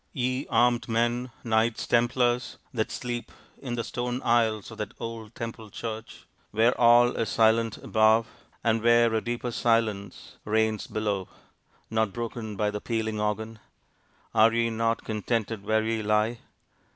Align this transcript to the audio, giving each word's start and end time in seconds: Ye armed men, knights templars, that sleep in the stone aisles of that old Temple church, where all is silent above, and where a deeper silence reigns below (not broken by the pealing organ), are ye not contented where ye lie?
Ye 0.13 0.47
armed 0.49 0.89
men, 0.89 1.29
knights 1.43 1.85
templars, 1.85 2.57
that 2.73 2.89
sleep 2.89 3.31
in 3.61 3.75
the 3.75 3.83
stone 3.83 4.19
aisles 4.23 4.71
of 4.71 4.79
that 4.79 4.95
old 4.99 5.35
Temple 5.35 5.69
church, 5.69 6.25
where 6.49 6.75
all 6.81 7.15
is 7.15 7.29
silent 7.29 7.77
above, 7.77 8.25
and 8.63 8.81
where 8.81 9.13
a 9.13 9.21
deeper 9.21 9.51
silence 9.51 10.37
reigns 10.43 10.87
below 10.87 11.27
(not 11.91 12.13
broken 12.13 12.55
by 12.55 12.71
the 12.71 12.81
pealing 12.81 13.19
organ), 13.19 13.59
are 14.33 14.51
ye 14.51 14.71
not 14.71 15.03
contented 15.05 15.63
where 15.63 15.83
ye 15.85 16.01
lie? 16.01 16.39